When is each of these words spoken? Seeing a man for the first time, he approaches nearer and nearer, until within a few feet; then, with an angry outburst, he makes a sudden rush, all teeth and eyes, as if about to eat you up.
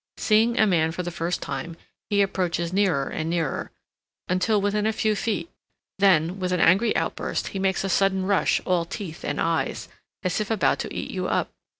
Seeing 0.17 0.59
a 0.59 0.65
man 0.65 0.91
for 0.91 1.03
the 1.03 1.11
first 1.11 1.43
time, 1.43 1.77
he 2.09 2.23
approaches 2.23 2.73
nearer 2.73 3.07
and 3.07 3.29
nearer, 3.29 3.69
until 4.27 4.59
within 4.59 4.87
a 4.87 4.91
few 4.93 5.15
feet; 5.15 5.47
then, 5.99 6.39
with 6.39 6.51
an 6.51 6.59
angry 6.59 6.95
outburst, 6.95 7.49
he 7.49 7.59
makes 7.59 7.83
a 7.83 7.87
sudden 7.89 8.25
rush, 8.25 8.59
all 8.65 8.83
teeth 8.83 9.23
and 9.23 9.39
eyes, 9.39 9.89
as 10.23 10.41
if 10.41 10.49
about 10.49 10.79
to 10.79 10.91
eat 10.91 11.11
you 11.11 11.27
up. 11.27 11.51